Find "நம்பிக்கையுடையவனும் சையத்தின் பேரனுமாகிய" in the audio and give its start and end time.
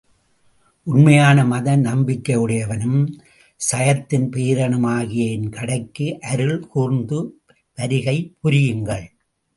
1.77-5.27